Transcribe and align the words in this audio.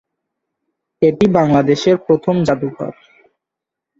এটি 1.01 1.25
বাংলাদেশের 1.37 1.95
প্রথম 2.05 2.35
জাদুঘর। 2.43 2.93